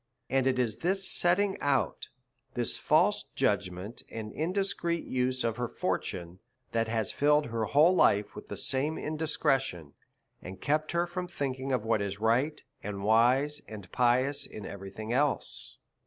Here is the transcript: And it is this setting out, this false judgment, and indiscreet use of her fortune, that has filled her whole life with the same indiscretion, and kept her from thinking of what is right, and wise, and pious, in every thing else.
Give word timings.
And 0.31 0.47
it 0.47 0.57
is 0.57 0.77
this 0.77 1.07
setting 1.07 1.59
out, 1.61 2.09
this 2.55 2.75
false 2.75 3.23
judgment, 3.35 4.01
and 4.11 4.33
indiscreet 4.33 5.05
use 5.05 5.43
of 5.43 5.57
her 5.57 5.67
fortune, 5.67 6.39
that 6.71 6.87
has 6.87 7.11
filled 7.11 7.45
her 7.45 7.65
whole 7.65 7.93
life 7.93 8.35
with 8.35 8.47
the 8.47 8.57
same 8.57 8.97
indiscretion, 8.97 9.93
and 10.41 10.59
kept 10.59 10.93
her 10.93 11.05
from 11.05 11.27
thinking 11.27 11.71
of 11.71 11.83
what 11.85 12.01
is 12.01 12.19
right, 12.19 12.63
and 12.81 13.03
wise, 13.03 13.61
and 13.67 13.91
pious, 13.91 14.47
in 14.47 14.65
every 14.65 14.89
thing 14.89 15.13
else. 15.13 15.77